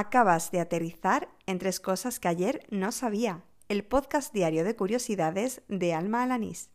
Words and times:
Acabas 0.00 0.52
de 0.52 0.60
aterrizar 0.60 1.28
en 1.46 1.58
tres 1.58 1.80
cosas 1.80 2.20
que 2.20 2.28
ayer 2.28 2.64
no 2.70 2.92
sabía. 2.92 3.42
El 3.68 3.82
podcast 3.82 4.32
diario 4.32 4.62
de 4.62 4.76
curiosidades 4.76 5.62
de 5.66 5.92
Alma 5.92 6.22
Alanís. 6.22 6.70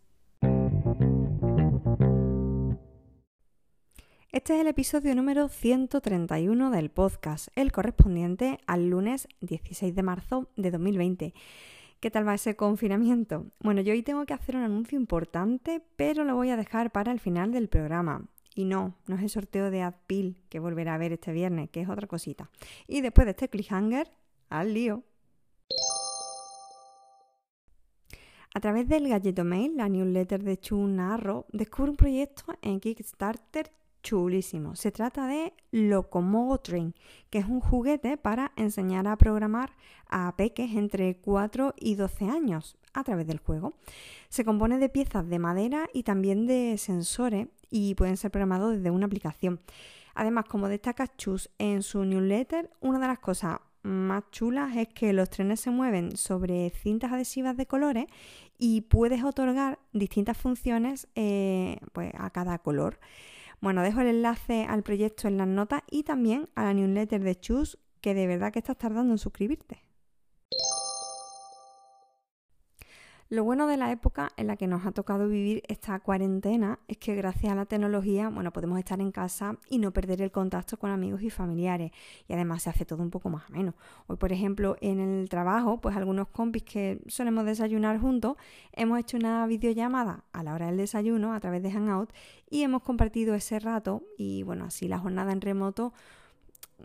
Este 4.33 4.55
es 4.55 4.59
el 4.59 4.67
episodio 4.67 5.15
número 5.15 5.47
131 5.47 6.69
del 6.69 6.91
podcast, 6.91 7.47
el 7.55 7.71
correspondiente 7.71 8.59
al 8.67 8.89
lunes 8.89 9.29
16 9.39 9.95
de 9.95 10.03
marzo 10.03 10.49
de 10.57 10.71
2020. 10.71 11.33
¿Qué 12.01 12.11
tal 12.11 12.27
va 12.27 12.33
ese 12.33 12.57
confinamiento? 12.57 13.45
Bueno, 13.61 13.79
yo 13.79 13.93
hoy 13.93 14.03
tengo 14.03 14.25
que 14.25 14.33
hacer 14.33 14.57
un 14.57 14.63
anuncio 14.63 14.99
importante, 14.99 15.81
pero 15.95 16.25
lo 16.25 16.35
voy 16.35 16.49
a 16.49 16.57
dejar 16.57 16.91
para 16.91 17.13
el 17.13 17.21
final 17.21 17.53
del 17.53 17.69
programa. 17.69 18.25
Y 18.55 18.65
no, 18.65 18.95
no 19.07 19.15
es 19.15 19.21
el 19.23 19.29
sorteo 19.29 19.71
de 19.71 19.81
Adpil 19.81 20.37
que 20.49 20.59
volverá 20.59 20.95
a 20.95 20.97
ver 20.97 21.13
este 21.13 21.31
viernes, 21.31 21.69
que 21.69 21.81
es 21.81 21.89
otra 21.89 22.07
cosita. 22.07 22.49
Y 22.87 23.01
después 23.01 23.25
de 23.25 23.31
este 23.31 23.49
cliffhanger, 23.49 24.11
al 24.49 24.73
lío. 24.73 25.03
A 28.55 28.59
través 28.59 28.87
del 28.87 29.09
Galleto 29.09 29.43
Mail, 29.43 29.75
la 29.75 29.89
newsletter 29.89 30.43
de 30.43 30.59
Chunarro, 30.59 31.47
descubre 31.51 31.89
un 31.89 31.97
proyecto 31.97 32.43
en 32.61 32.79
Kickstarter 32.79 33.71
chulísimo. 34.03 34.75
Se 34.75 34.91
trata 34.91 35.25
de 35.25 35.53
Train, 36.61 36.93
que 37.31 37.39
es 37.39 37.45
un 37.45 37.59
juguete 37.59 38.17
para 38.17 38.51
enseñar 38.55 39.07
a 39.07 39.17
programar 39.17 39.71
a 40.07 40.35
peques 40.35 40.75
entre 40.75 41.15
4 41.15 41.73
y 41.79 41.95
12 41.95 42.25
años 42.25 42.77
a 42.93 43.03
través 43.03 43.25
del 43.25 43.39
juego. 43.39 43.73
Se 44.29 44.45
compone 44.45 44.77
de 44.77 44.89
piezas 44.89 45.27
de 45.27 45.39
madera 45.39 45.87
y 45.93 46.03
también 46.03 46.45
de 46.45 46.77
sensores 46.77 47.47
y 47.71 47.95
pueden 47.95 48.17
ser 48.17 48.29
programados 48.29 48.75
desde 48.75 48.91
una 48.91 49.07
aplicación. 49.07 49.59
Además, 50.13 50.45
como 50.45 50.67
destaca 50.67 51.07
Chus 51.17 51.49
en 51.57 51.81
su 51.81 52.05
newsletter, 52.05 52.69
una 52.81 52.99
de 52.99 53.07
las 53.07 53.19
cosas 53.19 53.57
más 53.81 54.23
chulas 54.31 54.75
es 54.77 54.87
que 54.89 55.11
los 55.11 55.29
trenes 55.29 55.59
se 55.59 55.69
mueven 55.69 56.15
sobre 56.15 56.69
cintas 56.69 57.11
adhesivas 57.11 57.57
de 57.57 57.65
colores 57.65 58.05
y 58.57 58.81
puedes 58.81 59.23
otorgar 59.23 59.79
distintas 59.91 60.37
funciones 60.37 61.07
eh, 61.15 61.77
pues, 61.91 62.13
a 62.17 62.29
cada 62.29 62.59
color. 62.59 62.99
Bueno, 63.63 63.81
dejo 63.81 64.01
el 64.01 64.07
enlace 64.07 64.65
al 64.65 64.83
proyecto 64.83 65.29
en 65.29 65.37
las 65.37 65.47
notas 65.47 65.83
y 65.89 66.03
también 66.03 66.49
a 66.53 66.65
la 66.65 66.73
newsletter 66.73 67.23
de 67.23 67.39
Chus, 67.39 67.79
que 68.01 68.13
de 68.13 68.27
verdad 68.27 68.51
que 68.51 68.59
estás 68.59 68.77
tardando 68.77 69.13
en 69.13 69.17
suscribirte. 69.17 69.85
Lo 73.33 73.43
bueno 73.43 73.65
de 73.65 73.77
la 73.77 73.91
época 73.91 74.29
en 74.37 74.45
la 74.45 74.57
que 74.57 74.67
nos 74.67 74.85
ha 74.85 74.91
tocado 74.91 75.27
vivir 75.27 75.63
esta 75.67 75.99
cuarentena 76.01 76.77
es 76.87 76.97
que 76.97 77.15
gracias 77.15 77.51
a 77.51 77.55
la 77.55 77.65
tecnología, 77.65 78.29
bueno, 78.29 78.53
podemos 78.53 78.77
estar 78.77 79.01
en 79.01 79.11
casa 79.11 79.57
y 79.71 79.79
no 79.79 79.91
perder 79.91 80.21
el 80.21 80.29
contacto 80.29 80.77
con 80.77 80.91
amigos 80.91 81.23
y 81.23 81.31
familiares. 81.31 81.91
Y 82.27 82.33
además 82.33 82.61
se 82.61 82.69
hace 82.69 82.85
todo 82.85 83.01
un 83.01 83.09
poco 83.09 83.31
más 83.31 83.49
ameno. 83.49 83.73
Hoy, 84.05 84.17
por 84.17 84.31
ejemplo, 84.31 84.75
en 84.81 84.99
el 84.99 85.29
trabajo, 85.29 85.81
pues 85.81 85.97
algunos 85.97 86.27
compis 86.27 86.61
que 86.61 87.01
solemos 87.07 87.43
desayunar 87.47 87.99
juntos, 87.99 88.37
hemos 88.71 88.99
hecho 88.99 89.17
una 89.17 89.47
videollamada 89.47 90.25
a 90.31 90.43
la 90.43 90.53
hora 90.53 90.67
del 90.67 90.77
desayuno 90.77 91.33
a 91.33 91.39
través 91.39 91.63
de 91.63 91.71
Hangout 91.71 92.13
y 92.51 92.61
hemos 92.61 92.83
compartido 92.83 93.33
ese 93.33 93.57
rato 93.57 94.03
y 94.15 94.43
bueno, 94.43 94.65
así 94.65 94.87
la 94.87 94.99
jornada 94.99 95.31
en 95.31 95.41
remoto 95.41 95.91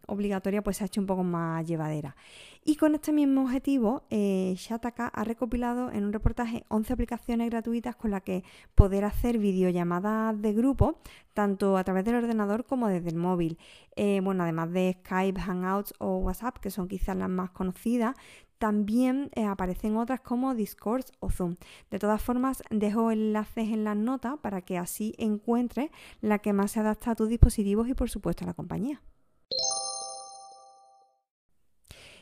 obligatoria 0.06 0.62
pues 0.62 0.78
se 0.78 0.84
ha 0.84 0.86
hecho 0.86 1.00
un 1.00 1.06
poco 1.06 1.24
más 1.24 1.66
llevadera. 1.66 2.16
Y 2.64 2.76
con 2.76 2.94
este 2.94 3.12
mismo 3.12 3.42
objetivo, 3.42 4.02
eh, 4.10 4.54
Shataka 4.56 5.08
ha 5.08 5.24
recopilado 5.24 5.90
en 5.90 6.04
un 6.04 6.12
reportaje 6.12 6.64
11 6.68 6.92
aplicaciones 6.92 7.48
gratuitas 7.50 7.96
con 7.96 8.10
las 8.10 8.22
que 8.22 8.44
poder 8.74 9.04
hacer 9.04 9.38
videollamadas 9.38 10.40
de 10.40 10.52
grupo, 10.52 10.98
tanto 11.32 11.76
a 11.76 11.84
través 11.84 12.04
del 12.04 12.16
ordenador 12.16 12.64
como 12.64 12.88
desde 12.88 13.08
el 13.08 13.16
móvil. 13.16 13.58
Eh, 13.96 14.20
bueno, 14.22 14.42
además 14.42 14.72
de 14.72 14.98
Skype, 15.00 15.40
Hangouts 15.40 15.94
o 15.98 16.18
WhatsApp, 16.18 16.58
que 16.58 16.70
son 16.70 16.88
quizás 16.88 17.16
las 17.16 17.30
más 17.30 17.50
conocidas, 17.50 18.16
también 18.58 19.30
eh, 19.34 19.44
aparecen 19.44 19.96
otras 19.96 20.20
como 20.20 20.54
Discord 20.54 21.06
o 21.20 21.30
Zoom. 21.30 21.56
De 21.90 21.98
todas 21.98 22.20
formas, 22.20 22.62
dejo 22.70 23.10
enlaces 23.10 23.68
en 23.68 23.84
las 23.84 23.96
notas 23.96 24.36
para 24.42 24.62
que 24.62 24.78
así 24.78 25.14
encuentres 25.16 25.90
la 26.20 26.40
que 26.40 26.52
más 26.52 26.72
se 26.72 26.80
adapta 26.80 27.12
a 27.12 27.14
tus 27.14 27.28
dispositivos 27.28 27.88
y 27.88 27.94
por 27.94 28.10
supuesto 28.10 28.44
a 28.44 28.48
la 28.48 28.54
compañía. 28.54 29.00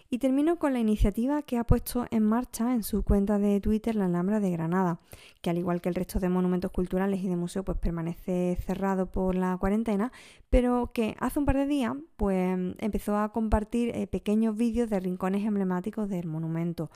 Y 0.09 0.19
termino 0.19 0.59
con 0.59 0.73
la 0.73 0.79
iniciativa 0.79 1.43
que 1.43 1.59
ha 1.59 1.65
puesto 1.65 2.07
en 2.11 2.23
marcha 2.23 2.75
en 2.75 2.85
su 2.85 3.03
cuenta 3.03 3.39
de 3.39 3.61
Twitter 3.61 3.97
la 3.97 4.05
Alhambra 4.05 4.39
de 4.39 4.51
Granada, 4.51 5.01
que 5.43 5.51
al 5.51 5.59
igual 5.59 5.81
que 5.81 5.89
el 5.89 5.97
resto 5.97 6.21
de 6.21 6.29
monumentos 6.29 6.71
culturales 6.71 7.21
y 7.21 7.29
de 7.29 7.35
museos, 7.35 7.65
pues 7.65 7.79
permanece 7.79 8.57
cerrado 8.65 9.11
por 9.11 9.35
la 9.35 9.57
cuarentena, 9.59 10.13
pero 10.49 10.93
que 10.95 11.17
hace 11.19 11.41
un 11.41 11.45
par 11.45 11.57
de 11.57 11.67
días 11.67 11.95
pues 12.17 12.57
empezó 12.79 13.19
a 13.19 13.33
compartir 13.33 13.97
eh, 13.97 14.07
pequeños 14.07 14.57
vídeos 14.57 14.89
de 14.89 15.01
rincones 15.01 15.45
emblemáticos 15.45 16.09
del 16.09 16.27
monumento. 16.27 16.91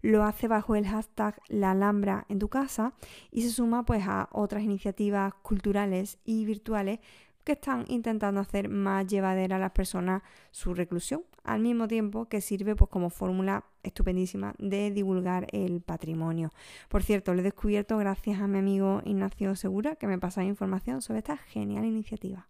Lo 0.00 0.24
hace 0.24 0.48
bajo 0.48 0.74
el 0.74 0.86
hashtag 0.86 1.40
La 1.48 1.70
Alhambra 1.70 2.26
en 2.28 2.38
tu 2.38 2.48
casa 2.48 2.94
y 3.30 3.42
se 3.42 3.50
suma 3.50 3.84
pues 3.84 4.04
a 4.06 4.28
otras 4.32 4.62
iniciativas 4.62 5.32
culturales 5.42 6.18
y 6.24 6.44
virtuales 6.44 7.00
que 7.42 7.52
están 7.52 7.84
intentando 7.88 8.40
hacer 8.40 8.68
más 8.68 9.06
llevadera 9.06 9.56
a 9.56 9.58
las 9.58 9.72
personas 9.72 10.22
su 10.50 10.74
reclusión, 10.74 11.22
al 11.44 11.60
mismo 11.60 11.86
tiempo 11.86 12.26
que 12.26 12.40
sirve 12.40 12.74
pues, 12.74 12.90
como 12.90 13.10
fórmula 13.10 13.64
estupendísima 13.82 14.54
de 14.58 14.90
divulgar 14.90 15.46
el 15.52 15.80
patrimonio. 15.80 16.50
Por 16.88 17.02
cierto, 17.02 17.34
lo 17.34 17.40
he 17.40 17.44
descubierto 17.44 17.96
gracias 17.98 18.40
a 18.40 18.48
mi 18.48 18.58
amigo 18.58 19.02
Ignacio 19.04 19.54
Segura, 19.54 19.96
que 19.96 20.06
me 20.06 20.18
pasa 20.18 20.42
información 20.42 21.02
sobre 21.02 21.18
esta 21.18 21.36
genial 21.36 21.84
iniciativa. 21.84 22.48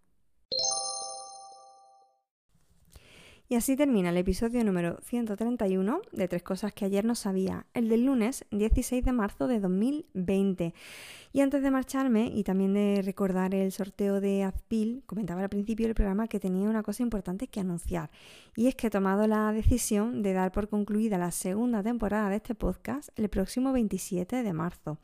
Y 3.54 3.56
así 3.56 3.76
termina 3.76 4.10
el 4.10 4.16
episodio 4.16 4.64
número 4.64 4.98
131 5.04 6.00
de 6.10 6.26
Tres 6.26 6.42
Cosas 6.42 6.72
que 6.72 6.86
ayer 6.86 7.04
no 7.04 7.14
sabía, 7.14 7.66
el 7.72 7.88
del 7.88 8.04
lunes 8.04 8.44
16 8.50 9.04
de 9.04 9.12
marzo 9.12 9.46
de 9.46 9.60
2020. 9.60 10.74
Y 11.32 11.40
antes 11.40 11.62
de 11.62 11.70
marcharme 11.70 12.32
y 12.34 12.42
también 12.42 12.74
de 12.74 13.00
recordar 13.04 13.54
el 13.54 13.70
sorteo 13.70 14.20
de 14.20 14.42
Azpil, 14.42 15.04
comentaba 15.06 15.40
al 15.40 15.50
principio 15.50 15.86
del 15.86 15.94
programa 15.94 16.26
que 16.26 16.40
tenía 16.40 16.68
una 16.68 16.82
cosa 16.82 17.04
importante 17.04 17.46
que 17.46 17.60
anunciar. 17.60 18.10
Y 18.56 18.66
es 18.66 18.74
que 18.74 18.88
he 18.88 18.90
tomado 18.90 19.28
la 19.28 19.52
decisión 19.52 20.24
de 20.24 20.32
dar 20.32 20.50
por 20.50 20.68
concluida 20.68 21.16
la 21.16 21.30
segunda 21.30 21.80
temporada 21.80 22.30
de 22.30 22.36
este 22.36 22.56
podcast 22.56 23.10
el 23.14 23.28
próximo 23.28 23.72
27 23.72 24.42
de 24.42 24.52
marzo. 24.52 24.98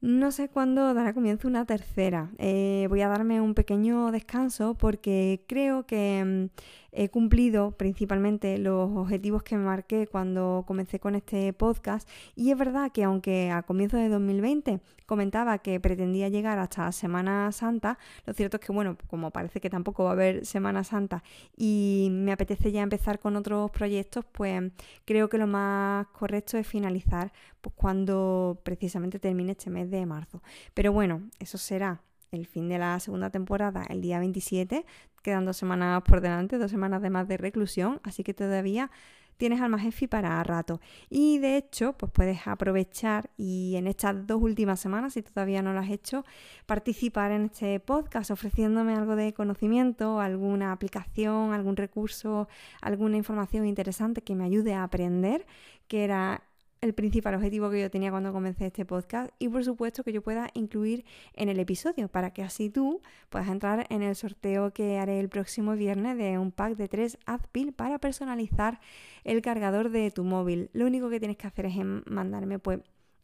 No 0.00 0.30
sé 0.30 0.48
cuándo 0.48 0.94
dará 0.94 1.12
comienzo 1.12 1.48
una 1.48 1.64
tercera. 1.66 2.30
Eh, 2.38 2.86
voy 2.88 3.00
a 3.00 3.08
darme 3.08 3.40
un 3.40 3.54
pequeño 3.54 4.12
descanso 4.12 4.74
porque 4.74 5.44
creo 5.48 5.86
que 5.86 6.24
mm, 6.24 6.60
he 6.92 7.08
cumplido 7.10 7.72
principalmente 7.72 8.58
los 8.58 8.90
objetivos 8.96 9.42
que 9.42 9.56
me 9.56 9.64
marqué 9.64 10.06
cuando 10.06 10.64
comencé 10.66 10.98
con 11.00 11.14
este 11.14 11.52
podcast 11.52 12.08
y 12.34 12.50
es 12.50 12.58
verdad 12.58 12.90
que 12.92 13.04
aunque 13.04 13.50
a 13.50 13.62
comienzos 13.62 14.00
de 14.00 14.08
2020 14.08 14.80
comentaba 15.06 15.58
que 15.58 15.80
pretendía 15.80 16.28
llegar 16.28 16.58
hasta 16.58 16.90
Semana 16.92 17.50
Santa, 17.52 17.98
lo 18.26 18.32
cierto 18.34 18.56
es 18.58 18.66
que 18.66 18.72
bueno, 18.72 18.96
como 19.08 19.30
parece 19.30 19.60
que 19.60 19.70
tampoco 19.70 20.04
va 20.04 20.10
a 20.10 20.12
haber 20.14 20.46
Semana 20.46 20.84
Santa 20.84 21.22
y 21.56 22.08
me 22.10 22.32
apetece 22.32 22.72
ya 22.72 22.82
empezar 22.82 23.18
con 23.18 23.36
otros 23.36 23.70
proyectos, 23.70 24.24
pues 24.32 24.72
creo 25.04 25.28
que 25.28 25.38
lo 25.38 25.46
más 25.46 26.06
correcto 26.08 26.56
es 26.58 26.66
finalizar 26.66 27.32
pues, 27.60 27.74
cuando 27.76 28.60
precisamente 28.64 29.18
termine 29.18 29.52
este 29.52 29.70
mes 29.70 29.87
de 29.90 30.06
marzo. 30.06 30.42
Pero 30.74 30.92
bueno, 30.92 31.28
eso 31.38 31.58
será 31.58 32.02
el 32.30 32.46
fin 32.46 32.68
de 32.68 32.78
la 32.78 33.00
segunda 33.00 33.30
temporada 33.30 33.84
el 33.88 34.00
día 34.00 34.18
27. 34.18 34.84
Quedan 35.22 35.44
dos 35.44 35.56
semanas 35.56 36.02
por 36.02 36.20
delante, 36.20 36.58
dos 36.58 36.70
semanas 36.70 37.02
de 37.02 37.10
más 37.10 37.26
de 37.28 37.36
reclusión, 37.36 38.00
así 38.04 38.22
que 38.22 38.34
todavía 38.34 38.90
tienes 39.38 39.60
Alma 39.60 39.78
Jefi 39.78 40.06
para 40.06 40.42
rato. 40.44 40.80
Y 41.08 41.38
de 41.38 41.56
hecho, 41.56 41.94
pues 41.94 42.12
puedes 42.12 42.46
aprovechar 42.46 43.30
y 43.38 43.76
en 43.76 43.86
estas 43.86 44.26
dos 44.26 44.42
últimas 44.42 44.80
semanas, 44.80 45.14
si 45.14 45.22
todavía 45.22 45.62
no 45.62 45.72
lo 45.72 45.80
has 45.80 45.90
hecho, 45.90 46.24
participar 46.66 47.30
en 47.32 47.46
este 47.46 47.80
podcast 47.80 48.30
ofreciéndome 48.30 48.94
algo 48.94 49.16
de 49.16 49.32
conocimiento, 49.32 50.20
alguna 50.20 50.72
aplicación, 50.72 51.54
algún 51.54 51.76
recurso, 51.76 52.48
alguna 52.82 53.16
información 53.16 53.66
interesante 53.66 54.22
que 54.22 54.34
me 54.34 54.44
ayude 54.44 54.74
a 54.74 54.82
aprender, 54.82 55.46
que 55.86 56.04
era 56.04 56.42
el 56.80 56.94
principal 56.94 57.34
objetivo 57.34 57.70
que 57.70 57.80
yo 57.80 57.90
tenía 57.90 58.10
cuando 58.10 58.32
comencé 58.32 58.66
este 58.66 58.84
podcast 58.84 59.30
y 59.38 59.48
por 59.48 59.64
supuesto 59.64 60.04
que 60.04 60.12
yo 60.12 60.22
pueda 60.22 60.50
incluir 60.54 61.04
en 61.34 61.48
el 61.48 61.58
episodio 61.58 62.08
para 62.08 62.32
que 62.32 62.42
así 62.42 62.70
tú 62.70 63.02
puedas 63.30 63.48
entrar 63.48 63.86
en 63.90 64.02
el 64.02 64.14
sorteo 64.14 64.72
que 64.72 64.98
haré 64.98 65.20
el 65.20 65.28
próximo 65.28 65.74
viernes 65.74 66.16
de 66.16 66.38
un 66.38 66.52
pack 66.52 66.76
de 66.76 66.88
tres 66.88 67.18
Adpil 67.26 67.72
para 67.72 67.98
personalizar 67.98 68.80
el 69.24 69.42
cargador 69.42 69.90
de 69.90 70.10
tu 70.10 70.24
móvil. 70.24 70.70
Lo 70.72 70.86
único 70.86 71.10
que 71.10 71.18
tienes 71.18 71.36
que 71.36 71.46
hacer 71.46 71.66
es 71.66 71.76
mandarme 72.06 72.58
pues 72.58 72.80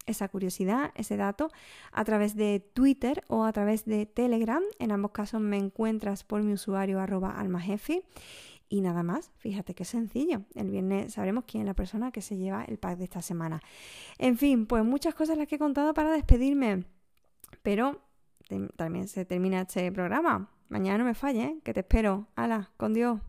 esa 0.07 0.29
curiosidad, 0.29 0.93
ese 0.95 1.17
dato, 1.17 1.51
a 1.93 2.05
través 2.05 2.37
de 2.37 2.61
Twitter 2.61 3.23
o 3.29 3.45
a 3.45 3.53
través 3.53 3.85
de 3.85 4.07
Telegram. 4.07 4.63
En 4.79 4.93
ambos 4.93 5.13
casos 5.13 5.41
me 5.41 5.57
encuentras 5.57 6.25
por 6.25 6.43
mi 6.43 6.53
usuario 6.53 7.01
arroba 7.01 7.31
almajefi. 7.39 8.03
Y 8.69 8.81
nada 8.81 9.03
más, 9.03 9.31
fíjate 9.37 9.75
qué 9.75 9.85
sencillo. 9.85 10.43
El 10.55 10.71
viernes 10.71 11.15
sabremos 11.15 11.45
quién 11.47 11.63
es 11.63 11.67
la 11.67 11.75
persona 11.75 12.11
que 12.11 12.23
se 12.23 12.37
lleva 12.37 12.65
el 12.65 12.79
pack 12.79 12.99
de 12.99 13.05
esta 13.05 13.23
semana. 13.23 13.61
En 14.19 14.37
fin, 14.37 14.67
pues 14.67 14.85
muchas 14.85 15.15
cosas 15.15 15.37
las 15.37 15.47
que 15.47 15.57
he 15.57 15.59
contado 15.59 15.95
para 15.95 16.11
despedirme. 16.11 16.85
Pero 17.63 18.01
también 18.77 19.09
se 19.09 19.25
termina 19.25 19.63
este 19.63 19.91
programa. 19.93 20.51
Mañana 20.69 20.99
no 20.99 21.05
me 21.05 21.15
falle, 21.15 21.45
¿eh? 21.45 21.61
que 21.63 21.75
te 21.75 21.81
espero. 21.81 22.29
Hala, 22.37 22.71
con 22.77 22.95
Dios. 22.95 23.21